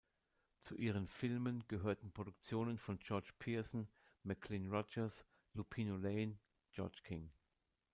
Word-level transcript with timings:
Zu 0.63 0.75
ihren 0.77 1.07
Filmen 1.07 1.63
gehören 1.67 2.11
Produktionen 2.11 2.79
von 2.79 2.97
George 2.97 3.29
Pearson, 3.37 3.87
Maclean 4.23 4.67
Rogers, 4.67 5.27
Lupino 5.53 5.95
Lane, 5.95 6.39
George 6.71 6.97
King. 7.03 7.29